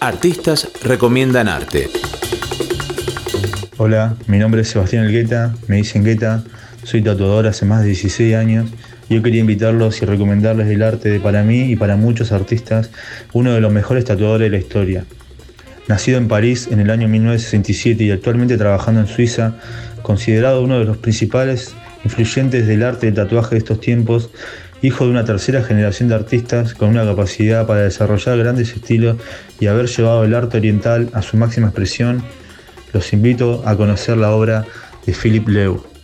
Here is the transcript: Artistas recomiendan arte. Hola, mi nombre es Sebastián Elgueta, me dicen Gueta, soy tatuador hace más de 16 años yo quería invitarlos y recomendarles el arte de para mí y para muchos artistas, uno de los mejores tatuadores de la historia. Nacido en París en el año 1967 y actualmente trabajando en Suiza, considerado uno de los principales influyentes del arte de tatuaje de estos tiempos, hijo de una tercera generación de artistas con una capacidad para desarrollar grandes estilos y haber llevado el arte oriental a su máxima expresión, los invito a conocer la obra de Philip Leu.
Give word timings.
Artistas 0.00 0.68
recomiendan 0.82 1.48
arte. 1.48 1.88
Hola, 3.76 4.16
mi 4.26 4.38
nombre 4.38 4.62
es 4.62 4.68
Sebastián 4.68 5.04
Elgueta, 5.04 5.54
me 5.66 5.76
dicen 5.76 6.04
Gueta, 6.04 6.44
soy 6.84 7.02
tatuador 7.02 7.46
hace 7.46 7.64
más 7.64 7.80
de 7.82 7.88
16 7.88 8.34
años 8.34 8.70
yo 9.08 9.22
quería 9.22 9.40
invitarlos 9.40 10.02
y 10.02 10.04
recomendarles 10.04 10.68
el 10.68 10.82
arte 10.82 11.08
de 11.08 11.18
para 11.18 11.42
mí 11.42 11.72
y 11.72 11.76
para 11.76 11.96
muchos 11.96 12.30
artistas, 12.30 12.90
uno 13.32 13.54
de 13.54 13.60
los 13.60 13.72
mejores 13.72 14.04
tatuadores 14.04 14.50
de 14.50 14.50
la 14.50 14.62
historia. 14.62 15.04
Nacido 15.88 16.18
en 16.18 16.28
París 16.28 16.68
en 16.70 16.80
el 16.80 16.90
año 16.90 17.08
1967 17.08 18.04
y 18.04 18.10
actualmente 18.10 18.58
trabajando 18.58 19.00
en 19.00 19.06
Suiza, 19.06 19.54
considerado 20.02 20.62
uno 20.62 20.78
de 20.78 20.84
los 20.84 20.98
principales 20.98 21.74
influyentes 22.04 22.66
del 22.66 22.82
arte 22.82 23.06
de 23.06 23.12
tatuaje 23.12 23.54
de 23.54 23.58
estos 23.60 23.80
tiempos, 23.80 24.28
hijo 24.82 25.04
de 25.04 25.10
una 25.10 25.24
tercera 25.24 25.62
generación 25.62 26.08
de 26.08 26.14
artistas 26.14 26.74
con 26.74 26.90
una 26.90 27.04
capacidad 27.04 27.66
para 27.66 27.82
desarrollar 27.82 28.38
grandes 28.38 28.74
estilos 28.74 29.16
y 29.60 29.66
haber 29.66 29.86
llevado 29.86 30.24
el 30.24 30.34
arte 30.34 30.58
oriental 30.58 31.10
a 31.12 31.22
su 31.22 31.36
máxima 31.36 31.68
expresión, 31.68 32.22
los 32.92 33.12
invito 33.12 33.62
a 33.66 33.76
conocer 33.76 34.16
la 34.16 34.30
obra 34.30 34.64
de 35.06 35.12
Philip 35.12 35.48
Leu. 35.48 35.97